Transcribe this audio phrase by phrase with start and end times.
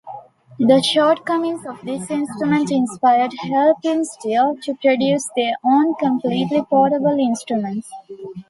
[0.57, 7.87] The shortcomings of this instrument inspired Helpinstill to produce their own completely portable instruments.